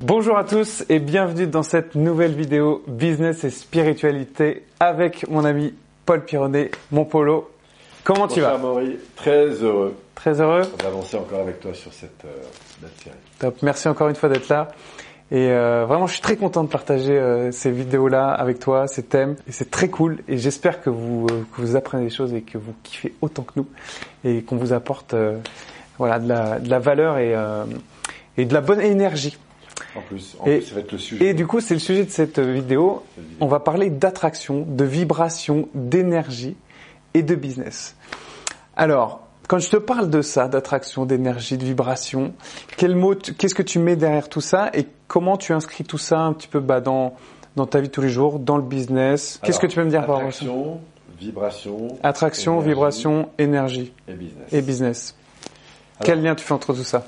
Bonjour 0.00 0.38
à 0.38 0.44
tous 0.44 0.82
et 0.88 0.98
bienvenue 0.98 1.46
dans 1.46 1.62
cette 1.62 1.94
nouvelle 1.94 2.32
vidéo 2.32 2.82
Business 2.88 3.44
et 3.44 3.50
Spiritualité 3.50 4.64
avec 4.80 5.28
mon 5.28 5.44
ami 5.44 5.74
Paul 6.06 6.24
Pironnet, 6.24 6.70
mon 6.90 7.04
polo. 7.04 7.50
Comment 8.02 8.26
tu 8.26 8.40
vas 8.40 8.56
Maury, 8.56 8.96
très 9.14 9.48
heureux. 9.62 9.94
Très 10.14 10.40
heureux 10.40 10.62
d'avancer 10.82 11.18
encore 11.18 11.40
avec 11.40 11.60
toi 11.60 11.74
sur 11.74 11.92
cette 11.92 12.24
euh, 12.24 12.86
série. 13.04 13.14
Top, 13.40 13.58
merci 13.60 13.88
encore 13.88 14.08
une 14.08 14.14
fois 14.14 14.30
d'être 14.30 14.48
là. 14.48 14.68
Et 15.30 15.50
euh, 15.50 15.84
vraiment, 15.86 16.06
je 16.06 16.14
suis 16.14 16.22
très 16.22 16.36
content 16.36 16.64
de 16.64 16.70
partager 16.70 17.18
euh, 17.18 17.52
ces 17.52 17.70
vidéos-là 17.70 18.30
avec 18.30 18.58
toi, 18.58 18.88
ces 18.88 19.02
thèmes. 19.02 19.36
Et 19.46 19.52
c'est 19.52 19.70
très 19.70 19.90
cool. 19.90 20.20
Et 20.28 20.38
j'espère 20.38 20.80
que 20.80 20.88
vous, 20.88 21.26
euh, 21.30 21.42
que 21.54 21.60
vous 21.60 21.76
apprenez 21.76 22.04
des 22.04 22.10
choses 22.10 22.32
et 22.32 22.40
que 22.40 22.56
vous 22.56 22.72
kiffez 22.84 23.12
autant 23.20 23.42
que 23.42 23.52
nous. 23.56 23.66
Et 24.24 24.44
qu'on 24.44 24.56
vous 24.56 24.72
apporte 24.72 25.12
euh, 25.12 25.36
voilà, 25.98 26.18
de, 26.18 26.26
la, 26.26 26.58
de 26.58 26.70
la 26.70 26.78
valeur 26.78 27.18
et, 27.18 27.34
euh, 27.34 27.66
et 28.38 28.46
de 28.46 28.54
la 28.54 28.62
bonne 28.62 28.80
énergie. 28.80 29.36
En 29.96 30.00
plus, 30.02 30.36
en 30.40 30.46
Et- 30.46 30.58
plus, 30.58 30.66
ça 30.68 30.74
va 30.74 30.80
être 30.82 30.92
le 30.92 30.98
sujet. 30.98 31.24
Et 31.26 31.34
du 31.34 31.46
coup, 31.46 31.60
c'est 31.60 31.74
le 31.74 31.80
sujet 31.80 32.04
de 32.04 32.10
cette 32.10 32.38
vidéo. 32.38 33.02
Cette 33.16 33.24
vidéo. 33.24 33.36
On 33.40 33.46
va 33.46 33.60
parler 33.60 33.90
d'attraction, 33.90 34.64
de 34.68 34.84
vibration, 34.84 35.68
d'énergie 35.74 36.56
et 37.14 37.22
de 37.22 37.34
business. 37.34 37.96
Alors, 38.76 39.26
quand 39.48 39.58
je 39.58 39.68
te 39.68 39.76
parle 39.76 40.10
de 40.10 40.22
ça, 40.22 40.46
d'attraction, 40.46 41.06
d'énergie, 41.06 41.58
de 41.58 41.64
vibration, 41.64 42.32
quel 42.76 42.94
mot, 42.94 43.14
qu'est-ce 43.16 43.54
que 43.54 43.62
tu 43.64 43.78
mets 43.80 43.96
derrière 43.96 44.28
tout 44.28 44.40
ça 44.40 44.70
et 44.74 44.86
comment 45.08 45.36
tu 45.36 45.52
inscris 45.52 45.82
tout 45.84 45.98
ça 45.98 46.20
un 46.20 46.32
petit 46.32 46.48
peu 46.48 46.60
bah, 46.60 46.80
dans 46.80 47.14
dans 47.56 47.66
ta 47.66 47.80
vie 47.80 47.88
de 47.88 47.92
tous 47.92 48.00
les 48.00 48.08
jours, 48.10 48.38
dans 48.38 48.56
le 48.56 48.62
business? 48.62 49.40
Qu'est-ce 49.42 49.58
que 49.58 49.66
tu 49.66 49.74
peux 49.74 49.84
me 49.84 49.90
dire 49.90 50.06
par 50.06 50.16
rapport 50.18 50.28
Attraction, 50.28 50.80
vibration. 51.18 51.88
Attraction, 52.04 52.52
énergie 52.54 52.68
vibration, 52.68 53.28
énergie 53.38 53.92
Et 54.06 54.12
business. 54.12 54.52
et 54.52 54.62
business. 54.62 55.14
Alors, 55.98 56.06
Quel 56.06 56.22
lien 56.22 56.34
tu 56.36 56.44
fais 56.44 56.54
entre 56.54 56.72
tout 56.72 56.84
ça? 56.84 57.04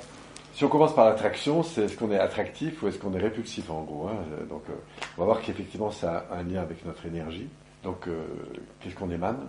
Si 0.53 0.63
on 0.63 0.67
commence 0.69 0.93
par 0.93 1.05
l'attraction, 1.05 1.63
c'est 1.63 1.83
est-ce 1.85 1.97
qu'on 1.97 2.11
est 2.11 2.19
attractif 2.19 2.81
ou 2.83 2.87
est-ce 2.87 2.99
qu'on 2.99 3.13
est 3.13 3.19
répulsif 3.19 3.69
en 3.71 3.81
gros. 3.83 4.07
hein. 4.07 4.15
Euh, 4.39 4.45
Donc, 4.45 4.63
euh, 4.69 4.73
on 5.17 5.21
va 5.21 5.25
voir 5.25 5.41
qu'effectivement, 5.41 5.89
ça 5.91 6.25
a 6.31 6.35
un 6.37 6.43
lien 6.43 6.61
avec 6.61 6.85
notre 6.85 7.05
énergie. 7.05 7.47
Donc, 7.83 8.07
euh, 8.07 8.23
qu'est-ce 8.79 8.93
qu'on 8.95 9.09
émane? 9.09 9.47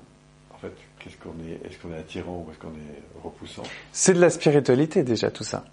En 0.54 0.58
fait, 0.58 0.72
qu'est-ce 0.98 1.16
qu'on 1.18 1.34
est 1.46 1.60
Est-ce 1.66 1.78
qu'on 1.78 1.92
est 1.92 1.98
attirant 1.98 2.44
ou 2.46 2.50
est-ce 2.50 2.58
qu'on 2.58 2.68
est 2.68 3.22
repoussant? 3.22 3.62
C'est 3.92 4.14
de 4.14 4.20
la 4.20 4.30
spiritualité 4.30 5.02
déjà 5.02 5.30
tout 5.30 5.44
ça. 5.44 5.64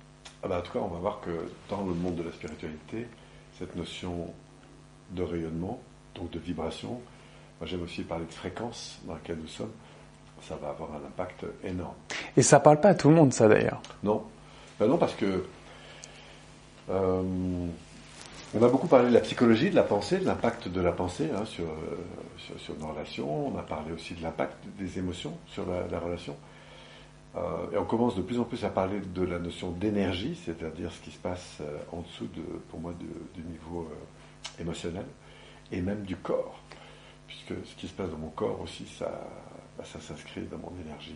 Ah 0.44 0.48
bah, 0.50 0.58
En 0.60 0.62
tout 0.62 0.74
cas, 0.74 0.80
on 0.80 0.88
va 0.90 1.00
voir 1.00 1.22
que 1.22 1.32
dans 1.70 1.82
le 1.82 1.94
monde 1.94 2.16
de 2.16 2.24
la 2.24 2.32
spiritualité, 2.34 3.08
cette 3.58 3.76
notion 3.76 4.34
de 5.12 5.24
rayonnement, 5.24 5.80
donc 6.16 6.30
de 6.32 6.40
vibration, 6.40 7.00
moi 7.60 7.68
j'aime 7.68 7.84
aussi 7.84 8.02
parler 8.02 8.26
de 8.26 8.34
fréquence 8.34 9.00
dans 9.06 9.14
laquelle 9.14 9.38
nous 9.42 9.48
sommes, 9.48 9.72
ça 10.42 10.56
va 10.62 10.70
avoir 10.70 10.90
un 10.94 11.08
impact 11.08 11.46
énorme. 11.64 11.94
Et 12.36 12.42
ça 12.42 12.60
parle 12.60 12.80
pas 12.82 12.90
à 12.90 12.96
tout 12.96 13.10
le 13.10 13.16
monde 13.16 13.34
ça 13.34 13.48
d'ailleurs. 13.48 13.82
Non 14.04 14.24
Non, 14.88 14.98
parce 14.98 15.14
que 15.16 15.44
euh, 16.90 17.22
on 18.54 18.64
a 18.64 18.68
beaucoup 18.68 18.88
parlé 18.88 19.10
de 19.10 19.14
la 19.14 19.22
psychologie, 19.22 19.70
de 19.70 19.76
la 19.76 19.84
pensée, 19.84 20.18
de 20.20 20.26
l'impact 20.26 20.68
de 20.68 20.82
la 20.82 20.92
pensée 20.92 21.30
hein, 21.36 21.46
sur, 21.46 21.66
euh, 21.66 21.98
sur, 22.38 22.60
sur 22.60 22.78
nos 22.78 22.88
relations. 22.88 23.48
On 23.48 23.58
a 23.58 23.62
parlé 23.64 23.92
aussi 23.92 24.14
de 24.14 24.22
l'impact 24.24 24.56
des 24.78 25.00
émotions 25.00 25.38
sur 25.48 25.66
la, 25.66 25.88
la 25.88 26.00
relation. 26.00 26.36
Euh, 27.38 27.40
et 27.74 27.78
on 27.78 27.86
commence 27.86 28.16
de 28.16 28.22
plus 28.22 28.40
en 28.40 28.44
plus 28.44 28.66
à 28.66 28.70
parler 28.70 29.00
de 29.00 29.22
la 29.24 29.40
notion 29.40 29.72
d'énergie, 29.72 30.38
c'est-à-dire 30.46 30.92
ce 30.92 31.00
qui 31.00 31.12
se 31.12 31.20
passe 31.20 31.60
en 31.94 32.02
dessous, 32.02 32.28
de, 32.36 32.42
pour 32.70 32.80
moi, 32.80 32.94
de- 33.00 33.40
du 33.42 33.48
niveau 33.48 33.90
émotionnel, 34.60 35.06
et 35.72 35.80
même 35.82 36.02
du 36.04 36.18
corps. 36.18 36.60
Puisque 37.28 37.54
ce 37.66 37.76
qui 37.76 37.88
se 37.88 37.94
passe 37.94 38.10
dans 38.10 38.18
mon 38.18 38.32
corps 38.32 38.60
aussi, 38.62 38.86
ça, 38.86 39.30
bah, 39.78 39.86
ça 39.86 40.02
s'inscrit 40.02 40.42
dans 40.52 40.58
mon 40.58 40.74
énergie, 40.86 41.16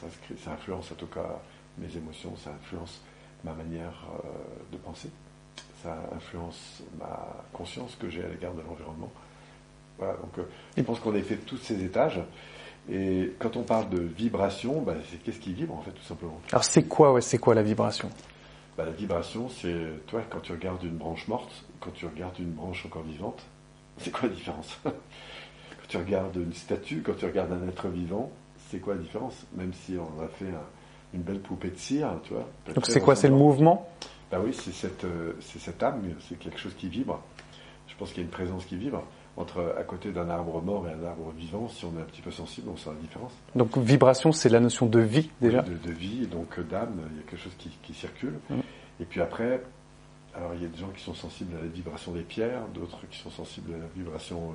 ça 0.00 0.06
ça 0.42 0.52
influence 0.52 0.90
en 0.92 0.94
tout 0.94 1.08
cas 1.08 1.38
mes 1.78 1.96
émotions, 1.96 2.34
ça 2.36 2.50
influence 2.50 3.00
ma 3.44 3.52
manière 3.52 3.94
euh, 4.24 4.28
de 4.72 4.76
penser, 4.76 5.10
ça 5.82 5.96
influence 6.14 6.82
ma 6.98 7.44
conscience 7.52 7.96
que 7.98 8.08
j'ai 8.10 8.24
à 8.24 8.28
l'égard 8.28 8.52
de 8.54 8.60
l'environnement. 8.62 9.10
Voilà, 9.98 10.14
donc 10.14 10.38
euh, 10.38 10.42
je 10.76 10.82
pense 10.82 10.98
qu'on 11.00 11.14
a 11.14 11.20
fait 11.22 11.36
tous 11.36 11.56
ces 11.58 11.82
étages. 11.84 12.20
Et 12.90 13.34
quand 13.38 13.56
on 13.56 13.62
parle 13.62 13.88
de 13.90 14.00
vibration, 14.00 14.80
bah, 14.82 14.94
c'est 15.10 15.22
qu'est-ce 15.22 15.38
qui 15.38 15.52
vibre 15.52 15.74
en 15.74 15.82
fait 15.82 15.92
tout 15.92 16.02
simplement. 16.02 16.40
Alors 16.50 16.64
c'est 16.64 16.84
quoi 16.84 17.12
ouais, 17.12 17.20
c'est 17.20 17.38
quoi 17.38 17.54
la 17.54 17.62
vibration? 17.62 18.10
Bah, 18.76 18.84
La 18.84 18.92
vibration, 18.92 19.48
c'est 19.48 20.06
toi 20.06 20.22
quand 20.28 20.40
tu 20.40 20.52
regardes 20.52 20.82
une 20.82 20.96
branche 20.96 21.28
morte, 21.28 21.64
quand 21.80 21.90
tu 21.92 22.06
regardes 22.06 22.38
une 22.38 22.50
branche 22.52 22.84
encore 22.86 23.02
vivante, 23.02 23.42
c'est 23.98 24.10
quoi 24.10 24.28
la 24.28 24.34
différence? 24.34 24.78
Quand 24.84 25.86
tu 25.88 25.96
regardes 25.98 26.36
une 26.36 26.54
statue, 26.54 27.02
quand 27.04 27.14
tu 27.16 27.26
regardes 27.26 27.52
un 27.52 27.68
être 27.68 27.88
vivant, 27.88 28.30
c'est 28.70 28.78
quoi 28.78 28.94
la 28.94 29.00
différence? 29.02 29.44
Même 29.54 29.72
si 29.74 29.96
on 29.98 30.22
a 30.22 30.28
fait 30.28 30.48
un- 30.48 30.62
une 31.14 31.22
belle 31.22 31.40
poupée 31.40 31.70
de 31.70 31.76
cire, 31.76 32.10
tu 32.24 32.34
vois. 32.34 32.48
Donc 32.74 32.86
c'est 32.86 33.00
quoi 33.00 33.16
C'est 33.16 33.28
le 33.28 33.34
mouvement? 33.34 33.88
Bah 34.30 34.38
oui, 34.44 34.54
c'est 34.54 34.72
cette, 34.72 35.04
euh, 35.04 35.32
c'est 35.40 35.58
cette 35.58 35.82
âme, 35.82 36.02
c'est 36.28 36.38
quelque 36.38 36.58
chose 36.58 36.74
qui 36.74 36.88
vibre. 36.88 37.20
Je 37.88 37.94
pense 37.96 38.10
qu'il 38.10 38.18
y 38.18 38.20
a 38.20 38.24
une 38.24 38.30
présence 38.30 38.64
qui 38.64 38.76
vibre. 38.76 39.02
Entre 39.36 39.74
à 39.78 39.82
côté 39.84 40.10
d'un 40.12 40.28
arbre 40.28 40.60
mort 40.60 40.86
et 40.88 40.92
un 40.92 41.04
arbre 41.06 41.32
vivant, 41.36 41.68
si 41.68 41.84
on 41.84 41.96
est 41.98 42.02
un 42.02 42.04
petit 42.04 42.20
peu 42.20 42.30
sensible, 42.30 42.68
on 42.68 42.76
sent 42.76 42.90
la 42.90 43.00
différence. 43.00 43.32
Donc 43.54 43.78
vibration, 43.78 44.32
c'est 44.32 44.48
la 44.48 44.60
notion 44.60 44.86
de 44.86 45.00
vie 45.00 45.30
déjà? 45.40 45.62
De, 45.62 45.74
de 45.74 45.92
vie, 45.92 46.26
donc 46.26 46.58
euh, 46.58 46.62
d'âme, 46.62 47.00
il 47.12 47.16
y 47.16 47.20
a 47.20 47.22
quelque 47.22 47.42
chose 47.42 47.54
qui, 47.58 47.70
qui 47.82 47.94
circule. 47.94 48.34
Mm. 48.50 48.58
Et 49.00 49.04
puis 49.04 49.20
après, 49.20 49.62
alors 50.34 50.52
il 50.54 50.62
y 50.62 50.64
a 50.64 50.68
des 50.68 50.78
gens 50.78 50.90
qui 50.94 51.02
sont 51.02 51.14
sensibles 51.14 51.56
à 51.56 51.62
la 51.62 51.68
vibration 51.68 52.12
des 52.12 52.22
pierres, 52.22 52.62
d'autres 52.74 53.00
qui 53.10 53.18
sont 53.18 53.30
sensibles 53.30 53.72
à 53.74 53.78
la 53.78 53.86
vibration 53.96 54.50
euh, 54.50 54.52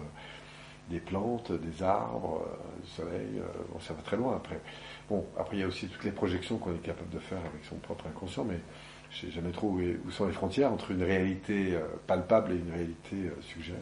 des 0.90 1.00
plantes, 1.00 1.52
des 1.52 1.84
arbres, 1.84 2.42
euh, 2.46 2.82
du 2.84 2.90
soleil. 2.90 3.40
euh, 3.40 3.44
bon, 3.72 3.80
ça 3.80 3.94
va 3.94 4.02
très 4.04 4.18
loin 4.18 4.36
après. 4.36 4.60
Bon, 5.10 5.26
après 5.38 5.58
il 5.58 5.60
y 5.62 5.64
a 5.64 5.68
aussi 5.68 5.88
toutes 5.88 6.04
les 6.04 6.12
projections 6.12 6.58
qu'on 6.58 6.72
est 6.74 6.78
capable 6.84 7.10
de 7.10 7.20
faire 7.20 7.40
avec 7.40 7.64
son 7.68 7.76
propre 7.76 8.06
inconscient, 8.08 8.44
mais 8.44 8.60
je 9.12 9.26
sais 9.26 9.32
jamais 9.32 9.52
trop 9.52 9.70
où, 9.70 9.80
est- 9.82 9.98
où 10.06 10.12
sont 10.12 10.26
les 10.28 10.34
frontières 10.34 10.72
entre 10.72 10.92
une 10.92 11.04
réalité 11.04 11.74
euh, 11.74 11.80
palpable 12.08 12.52
et 12.52 12.56
une 12.56 12.72
réalité 12.72 13.32
suggérée. 13.42 13.78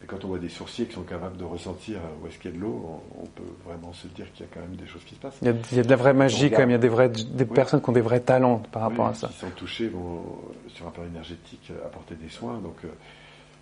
Mais 0.00 0.06
quand 0.06 0.24
on 0.24 0.28
voit 0.28 0.38
des 0.38 0.48
sourciers 0.50 0.84
qui 0.86 0.92
sont 0.92 1.02
capables 1.04 1.36
de 1.38 1.44
ressentir 1.44 2.00
où 2.22 2.26
est-ce 2.26 2.38
qu'il 2.38 2.50
y 2.50 2.54
a 2.54 2.56
de 2.56 2.60
l'eau, 2.62 3.00
on, 3.16 3.22
on 3.22 3.26
peut 3.26 3.42
vraiment 3.64 3.92
se 3.94 4.06
dire 4.08 4.30
qu'il 4.32 4.44
y 4.44 4.48
a 4.48 4.52
quand 4.52 4.60
même 4.60 4.76
des 4.76 4.86
choses 4.86 5.02
qui 5.04 5.14
se 5.14 5.20
passent. 5.20 5.38
Il 5.42 5.46
y, 5.48 5.50
a, 5.50 5.54
il 5.72 5.76
y 5.76 5.80
a 5.80 5.84
de 5.84 5.88
la 5.88 5.96
vraie 5.96 6.12
magie 6.12 6.50
quand 6.50 6.58
même, 6.58 6.68
il 6.70 6.72
y 6.72 6.76
a 6.76 6.78
des, 6.78 6.88
vrais, 6.88 7.08
des 7.08 7.44
Oui. 7.44 7.54
personnes 7.54 7.80
qui 7.80 7.88
ont 7.88 7.92
des 7.94 8.02
vrais 8.02 8.20
talents 8.20 8.58
par 8.72 8.82
rapport 8.82 9.06
Oui, 9.06 9.12
à 9.12 9.14
ça. 9.14 9.28
Qui 9.28 9.34
sont 9.38 9.50
touchés 9.50 9.88
vont, 9.88 10.16
euh, 10.18 10.68
sur 10.68 10.86
un 10.86 10.90
plan 10.90 11.04
énergétique, 11.04 11.72
apporter 11.84 12.14
des 12.14 12.28
soins. 12.28 12.58
Donc, 12.58 12.76
euh, 12.84 12.88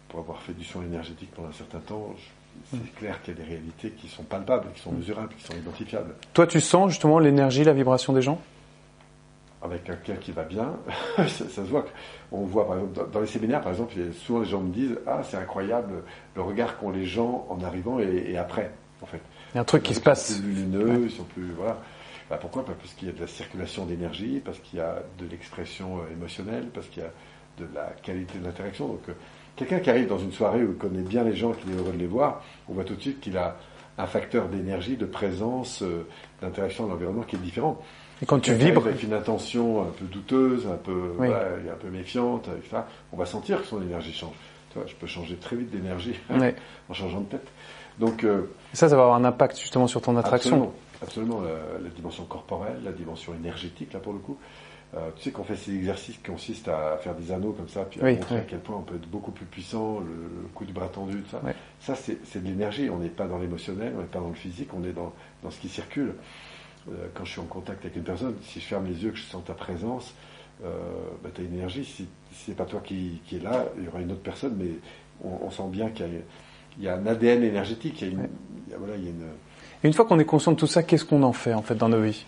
pour 0.09 0.21
avoir 0.21 0.41
fait 0.43 0.55
du 0.55 0.65
soin 0.65 0.83
énergétique 0.83 1.31
pendant 1.35 1.49
un 1.49 1.53
certain 1.53 1.79
temps, 1.79 2.15
je- 2.17 2.23
c'est 2.71 2.77
Mm. 2.77 2.87
clair 2.97 3.23
qu'il 3.23 3.35
y 3.35 3.41
a 3.41 3.43
des 3.43 3.49
réalités 3.49 3.91
qui 3.91 4.09
sont 4.09 4.23
palpables, 4.25 4.67
qui 4.75 4.81
sont 4.81 4.93
mesurables, 4.93 5.35
qui 5.37 5.45
sont 5.45 5.55
identifiables. 5.55 6.15
Toi, 6.33 6.47
tu 6.47 6.61
sens 6.61 6.91
justement 6.91 7.19
l'énergie, 7.19 7.65
la 7.65 7.73
vibration 7.73 8.13
des 8.13 8.23
gens? 8.23 8.41
Avec 9.63 9.85
quelqu'un 9.85 10.17
qui 10.17 10.33
va 10.33 10.43
bien, 10.45 10.75
ça, 11.17 11.27
ça 11.29 11.49
se 11.49 11.61
voit. 11.63 11.87
On 12.33 12.43
voit, 12.45 12.67
par 12.67 12.77
exemple, 12.79 13.11
dans- 13.13 13.21
les 13.21 13.27
séminaires, 13.27 13.63
par 13.63 13.73
exemple, 13.73 13.95
souvent 14.13 14.41
les 14.41 14.47
gens 14.47 14.61
me 14.61 14.73
disent 14.73 14.99
Ah, 15.07 15.23
c'est 15.23 15.39
incroyable 15.39 16.03
le 16.37 16.43
regard 16.43 16.77
qu'ont 16.79 16.91
les 16.91 17.07
gens 17.07 17.47
en 17.49 17.63
arrivant 17.65 17.99
et, 17.99 18.25
et 18.33 18.37
après, 18.37 18.71
en 19.01 19.07
fait. 19.07 19.21
Il 19.53 19.57
y 19.57 19.59
a 19.59 19.63
un 19.63 19.65
truc 19.65 19.83
qui 19.83 19.93
Ils 19.93 19.95
se 19.95 20.01
sont 20.01 20.05
passe. 20.05 20.35
plus 20.35 20.49
lumineux, 20.53 21.05
ils 21.05 21.11
sont 21.11 21.25
plus. 21.25 21.51
Voilà. 21.57 21.79
Bah, 22.29 22.37
pourquoi 22.41 22.65
Parce 22.65 22.93
qu'il 22.95 23.09
y 23.09 23.11
a 23.11 23.15
de 23.15 23.21
la 23.21 23.27
circulation 23.27 23.87
d'énergie, 23.87 24.41
parce 24.45 24.59
qu'il 24.59 24.79
y 24.79 24.83
a 24.83 25.03
de 25.19 25.27
l'expression 25.27 25.99
euh, 25.99 26.13
émotionnelle, 26.13 26.69
parce 26.75 26.87
qu'il 26.89 27.03
y 27.03 27.07
a 27.07 27.11
de 27.59 27.67
la 27.75 27.93
qualité 28.03 28.39
de 28.39 28.45
l'interaction. 28.45 28.89
Donc, 28.89 29.01
euh, 29.09 29.13
quelqu'un 29.57 29.79
qui 29.81 29.91
arrive 29.91 30.09
dans 30.09 30.19
une 30.19 30.33
soirée 30.33 30.63
où 30.65 30.73
il 30.73 30.77
connaît 30.77 31.03
bien 31.03 31.25
les 31.25 31.37
gens, 31.37 31.53
qu'il 31.53 31.73
est 31.73 31.77
heureux 31.77 31.93
de 31.93 31.99
les 31.99 32.07
voir, 32.07 32.43
on 32.69 32.75
voit 32.75 32.85
tout 32.85 32.95
de 32.97 33.01
suite 33.01 33.21
qu'il 33.21 33.37
a 33.37 33.57
un 33.97 34.07
facteur 34.07 34.49
d'énergie, 34.49 34.97
de 34.97 35.07
présence, 35.07 35.83
euh, 35.83 36.07
d'interaction 36.43 36.87
dans 36.87 36.95
l'environnement 36.95 37.23
qui 37.23 37.37
est 37.37 37.41
différent. 37.41 37.81
Et 38.23 38.27
quand 38.27 38.41
tu 38.41 38.55
vibres, 38.55 38.87
avec 38.87 39.03
une 39.03 39.13
intention 39.13 39.83
un 39.83 39.91
peu 39.91 40.05
douteuse, 40.07 40.67
un 40.67 40.77
peu, 40.77 41.15
Oui. 41.19 41.29
voilà, 41.29 41.47
un 41.73 41.77
peu 41.81 41.89
méfiante, 41.89 42.49
etc., 42.59 42.83
on 43.13 43.17
va 43.17 43.27
sentir 43.27 43.61
que 43.61 43.67
son 43.67 43.83
énergie 43.83 44.13
change. 44.13 44.35
Tu 44.71 44.79
vois, 44.79 44.87
je 44.89 44.95
peux 44.95 45.07
changer 45.07 45.37
très 45.37 45.57
vite 45.57 45.71
d'énergie 45.71 46.15
en 46.89 46.95
changeant 46.95 47.21
de 47.21 47.27
tête. 47.27 47.47
Donc, 47.99 48.25
euh, 48.25 48.51
ça, 48.73 48.89
ça 48.89 48.97
va 48.97 49.03
avoir 49.03 49.17
un 49.17 49.25
impact 49.25 49.59
justement 49.59 49.87
sur 49.87 50.01
ton 50.01 50.17
attraction. 50.17 50.57
Absolument, 50.57 50.75
absolument. 51.05 51.41
La, 51.41 51.79
la 51.83 51.89
dimension 51.91 52.25
corporelle, 52.25 52.79
la 52.85 52.93
dimension 52.93 53.35
énergétique, 53.35 53.93
là 53.93 54.01
pour 54.01 54.13
le 54.13 54.19
coup. 54.19 54.37
Euh, 54.97 55.11
tu 55.17 55.23
sais 55.25 55.31
qu'on 55.33 55.43
fait 55.43 55.57
ces 55.57 55.75
exercices 55.75 56.17
qui 56.19 56.23
consistent 56.31 56.69
à 56.69 56.97
faire 56.99 57.17
des 57.17 57.33
anneaux 57.33 57.51
comme 57.53 57.69
ça, 57.69 57.85
puis 57.85 58.01
à 58.01 58.05
Oui, 58.05 58.15
montrer 58.15 58.37
oui. 58.37 58.41
à 58.43 58.45
quel 58.45 58.61
point 58.61 58.77
on 58.77 58.83
peut 58.83 58.95
être 58.95 59.09
beaucoup 59.09 59.33
plus 59.33 59.45
puissant, 59.47 59.99
le, 59.99 60.06
le 60.06 60.49
coup 60.55 60.65
du 60.65 60.73
bras 60.73 60.87
tendu, 60.87 61.21
tout 61.23 61.31
ça. 61.31 61.41
Oui. 61.45 61.51
Ça, 61.81 61.97
c'est 61.97 62.41
de 62.43 62.47
l'énergie. 62.49 62.89
On 62.91 62.99
n'est 62.99 63.09
pas 63.09 63.27
dans 63.27 63.39
l'émotionnel, 63.39 63.93
on 63.97 64.01
n'est 64.03 64.06
pas 64.06 64.21
dans 64.21 64.29
le 64.29 64.35
physique, 64.35 64.69
on 64.73 64.85
est 64.85 64.93
dans, 64.93 65.12
dans 65.43 65.51
ce 65.51 65.59
qui 65.59 65.69
circule. 65.69 66.15
Euh, 66.89 67.09
quand 67.15 67.25
je 67.25 67.33
suis 67.33 67.41
en 67.41 67.45
contact 67.47 67.81
avec 67.85 67.97
une 67.97 68.05
personne, 68.05 68.37
si 68.43 68.61
je 68.61 68.67
ferme 68.67 68.87
les 68.87 69.03
yeux, 69.03 69.11
que 69.11 69.17
je 69.17 69.25
sens 69.25 69.43
ta 69.45 69.55
présence, 69.55 70.15
euh, 70.65 70.69
bah, 71.25 71.31
tu 71.35 71.41
as 71.41 71.45
une 71.45 71.55
énergie. 71.55 71.85
Si, 71.85 72.07
si 72.31 72.45
c'est 72.47 72.55
pas 72.57 72.65
toi 72.67 72.81
qui, 72.85 73.21
qui 73.27 73.37
est 73.37 73.43
là, 73.43 73.67
il 73.77 73.85
y 73.85 73.89
aura 73.89 74.00
une 74.00 74.12
autre 74.12 74.23
personne, 74.23 74.55
mais 74.57 74.71
on, 75.25 75.47
on 75.47 75.50
sent 75.50 75.69
bien 75.71 75.91
qu'il 75.91 76.07
y, 76.07 76.09
a- 76.11 76.21
il 76.79 76.85
y 76.85 76.89
a 76.89 76.95
un 76.95 77.07
ADN 77.07 77.43
énergétique. 77.43 78.00
Il 78.03 78.07
y 78.07 78.11
a 78.11 78.12
une, 78.15 78.29
il 78.69 78.71
y 78.73 78.75
a- 78.77 78.79
voilà, 78.79 78.95
il 78.97 79.05
y 79.05 79.07
a 79.09 79.11
une, 79.11 79.27
Et 79.85 79.87
une 79.87 79.93
fois 79.93 80.07
qu'on 80.07 80.19
est 80.19 80.25
conscient 80.25 80.53
de 80.53 80.57
tout 80.57 80.67
ça, 80.67 80.83
qu'est-ce 80.83 81.05
qu'on 81.05 81.23
en 81.23 81.33
fait 81.35 81.53
en 81.55 81.63
fait 81.63 81.75
dans 81.75 81.91
nos 81.91 82.01
vies? 82.01 82.25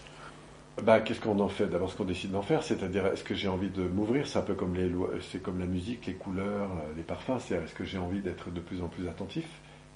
Bah, 0.83 1.01
qu'est-ce 1.01 1.21
qu'on 1.21 1.41
en 1.41 1.49
fait 1.49 1.67
D'abord, 1.67 1.91
ce 1.91 1.97
qu'on 1.97 2.05
décide 2.05 2.33
d'en 2.33 2.43
faire, 2.43 2.63
c'est-à-dire, 2.63 3.07
est-ce 3.07 3.25
que 3.25 3.35
j'ai 3.35 3.49
envie 3.49 3.71
de 3.71 3.83
m'ouvrir? 3.83 4.27
C'est 4.27 4.39
un 4.39 4.43
peu 4.43 4.53
comme 4.55 4.75
les 4.75 4.91
c'est 5.33 5.43
comme 5.43 5.59
la 5.59 5.65
musique, 5.65 6.05
les 6.07 6.13
couleurs, 6.13 6.69
euh, 6.71 6.93
les 6.97 7.03
parfums. 7.03 7.39
C'est 7.41 7.55
est-ce 7.55 7.73
que 7.75 7.85
j'ai 7.85 7.97
envie 7.97 8.21
d'être 8.21 8.51
de 8.51 8.61
plus 8.61 8.83
en 8.83 8.89
plus 8.89 9.09
attentif 9.09 9.47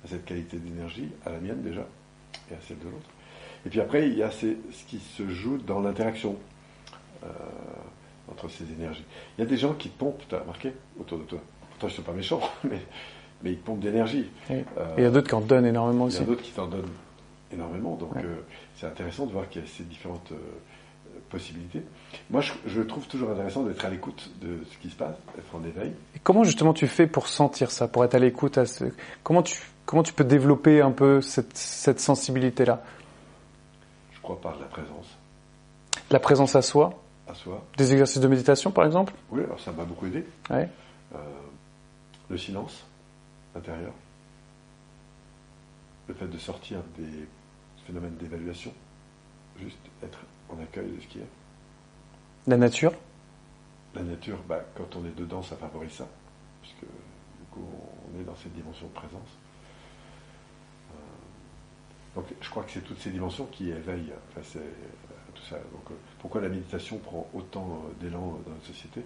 à 0.04 0.08
cette 0.08 0.24
qualité 0.24 0.56
d'énergie, 0.56 1.10
à 1.26 1.30
la 1.30 1.38
mienne 1.38 1.60
déjà, 1.62 1.86
et 2.50 2.54
à 2.54 2.58
celle 2.66 2.78
de 2.78 2.84
l'autre? 2.84 3.10
Et 3.66 3.68
puis 3.68 3.78
après, 3.80 4.08
il 4.08 4.16
y 4.16 4.22
a 4.22 4.30
ces- 4.30 4.56
ce 4.72 4.84
qui 4.86 4.98
se 4.98 5.28
joue 5.28 5.58
dans 5.58 5.80
l'interaction 5.80 6.36
euh, 7.24 7.26
entre 8.30 8.48
ces 8.48 8.64
énergies. 8.72 9.04
Il 9.36 9.42
y 9.42 9.46
a 9.46 9.46
des 9.50 9.58
gens 9.58 9.74
qui 9.74 9.90
pompent, 9.90 10.22
tu 10.30 10.34
as 10.34 10.38
remarqué, 10.38 10.72
autour 10.98 11.18
de 11.18 11.24
toi. 11.24 11.40
Pourtant, 11.72 11.88
ils 11.88 11.90
ne 11.90 11.96
sont 11.96 12.02
pas 12.02 12.12
méchants, 12.12 12.40
mais, 12.64 12.80
mais 13.42 13.50
ils 13.52 13.58
pompent 13.58 13.80
d'énergie. 13.80 14.30
Et 14.48 14.64
il 14.96 15.02
y 15.02 15.06
a 15.06 15.10
d'autres 15.10 15.28
qui 15.28 15.34
en 15.34 15.42
donnent 15.42 15.66
énormément 15.66 16.04
aussi. 16.04 16.16
Il 16.16 16.20
y 16.20 16.22
a 16.22 16.26
d'autres 16.26 16.42
qui 16.42 16.52
t'en 16.52 16.66
donnent 16.66 16.88
énormément. 17.52 17.96
Donc, 17.96 18.12
c'est 18.76 18.86
intéressant 18.86 19.26
de 19.26 19.32
voir 19.32 19.48
qu'il 19.48 19.62
y 19.62 19.64
a 19.64 19.68
ces 19.68 19.84
différentes 19.84 20.32
possibilités. 21.28 21.82
Moi, 22.30 22.42
je, 22.66 22.80
trouve 22.82 23.06
toujours 23.06 23.30
intéressant 23.30 23.62
d'être 23.62 23.84
à 23.84 23.90
l'écoute 23.90 24.30
de 24.40 24.58
ce 24.70 24.78
qui 24.78 24.90
se 24.90 24.96
passe, 24.96 25.16
d'être 25.36 25.54
en 25.54 25.62
éveil. 25.64 25.92
Et 26.14 26.18
comment 26.22 26.44
justement 26.44 26.72
tu 26.72 26.86
fais 26.86 27.06
pour 27.06 27.28
sentir 27.28 27.70
ça, 27.70 27.88
pour 27.88 28.04
être 28.04 28.14
à 28.14 28.18
l'écoute 28.18 28.58
à 28.58 28.66
ce... 28.66 28.84
Comment 29.22 29.42
tu 29.42 29.60
comment 29.86 30.02
tu 30.04 30.12
peux 30.12 30.24
développer 30.24 30.80
un 30.80 30.92
peu 30.92 31.20
cette, 31.20 31.56
cette 31.56 31.98
sensibilité-là? 31.98 32.80
Je 34.12 34.20
crois 34.20 34.40
par 34.40 34.56
la 34.60 34.66
présence. 34.66 35.18
La 36.10 36.20
présence 36.20 36.54
à 36.54 36.62
soi? 36.62 36.94
À 37.26 37.34
soi. 37.34 37.64
Des 37.76 37.92
exercices 37.92 38.20
de 38.20 38.28
méditation, 38.28 38.70
par 38.70 38.86
exemple? 38.86 39.14
Oui, 39.30 39.42
alors 39.42 39.58
ça 39.58 39.72
m'a 39.72 39.84
beaucoup 39.84 40.06
aidé. 40.06 40.24
Ouais. 40.48 40.68
Euh, 41.14 41.18
le 42.28 42.38
silence 42.38 42.84
intérieur. 43.56 43.92
Le 46.06 46.14
fait 46.14 46.28
de 46.28 46.38
sortir 46.38 46.78
des 46.96 47.26
phénomènes 47.90 48.16
d'évaluation. 48.16 48.72
Juste 49.60 49.78
être 50.02 50.18
en 50.48 50.62
accueil 50.62 50.90
de 50.90 51.00
ce 51.00 51.06
qui 51.06 51.18
est. 51.18 51.28
La 52.46 52.56
nature? 52.56 52.92
La 53.94 54.02
nature, 54.02 54.38
bah, 54.48 54.64
quand 54.76 54.96
on 54.96 55.04
est 55.04 55.16
dedans, 55.16 55.42
ça 55.42 55.56
favorise 55.56 55.90
ça, 55.90 56.06
puisque 56.62 56.82
du 56.82 57.46
coup, 57.50 57.66
on 58.14 58.20
est 58.20 58.24
dans 58.24 58.36
cette 58.36 58.54
dimension 58.54 58.86
de 58.86 58.92
présence. 58.92 59.28
Euh, 60.92 60.94
donc, 62.14 62.26
je 62.40 62.48
crois 62.48 62.62
que 62.62 62.70
c'est 62.70 62.80
toutes 62.80 63.00
ces 63.00 63.10
dimensions 63.10 63.46
qui 63.46 63.70
éveillent 63.70 64.12
enfin, 64.30 64.60
tout 65.34 65.42
ça. 65.42 65.56
Donc, 65.56 65.90
euh, 65.90 65.94
pourquoi 66.20 66.40
la 66.40 66.48
méditation 66.48 66.98
prend 66.98 67.28
autant 67.34 67.82
euh, 67.84 68.04
d'élan 68.04 68.38
dans 68.46 68.52
notre 68.52 68.66
société? 68.66 69.02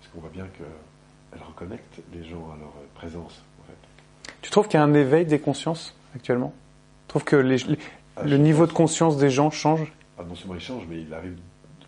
Parce 0.00 0.12
qu'on 0.12 0.20
voit 0.20 0.30
bien 0.30 0.46
qu'elle 0.48 1.42
reconnecte 1.42 2.00
les 2.12 2.24
gens 2.24 2.50
à 2.52 2.56
leur 2.56 2.72
présence. 2.94 3.44
En 3.60 3.64
fait. 3.66 4.32
Tu 4.40 4.50
trouves 4.50 4.66
qu'il 4.66 4.80
y 4.80 4.82
a 4.82 4.84
un 4.84 4.94
éveil 4.94 5.26
des 5.26 5.38
consciences 5.38 5.94
actuellement? 6.14 6.54
Tu 7.06 7.08
trouves 7.08 7.24
que 7.24 7.36
les, 7.36 7.58
le 8.22 8.36
niveau 8.36 8.66
de 8.66 8.72
conscience 8.72 9.16
des 9.16 9.30
gens 9.30 9.50
change 9.50 9.92
ah, 10.18 10.22
non 10.22 10.34
seulement 10.34 10.54
il 10.54 10.60
change, 10.60 10.84
mais 10.88 11.00
il 11.00 11.12
arrive, 11.12 11.36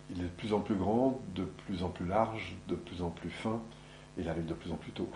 il 0.09 0.19
est 0.19 0.23
de 0.23 0.29
plus 0.29 0.53
en 0.53 0.59
plus 0.59 0.75
grand, 0.75 1.21
de 1.35 1.43
plus 1.65 1.83
en 1.83 1.89
plus 1.89 2.05
large, 2.05 2.55
de 2.67 2.75
plus 2.75 3.01
en 3.01 3.09
plus 3.09 3.29
fin, 3.29 3.61
et 4.17 4.21
il 4.21 4.29
arrive 4.29 4.45
de 4.45 4.53
plus 4.53 4.71
en 4.71 4.75
plus 4.75 4.91
tôt. 4.91 5.09